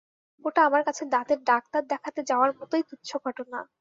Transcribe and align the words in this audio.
ওটা 0.45 0.61
আমার 0.65 0.81
কাছে 0.87 1.03
দাঁতের 1.07 1.39
ডাক্তার 1.43 1.81
দেখাতে 1.87 2.21
যাওয়ার 2.29 2.51
মতোই 2.59 2.83
তুচ্ছ 2.89 3.09
ঘটনা। 3.25 3.59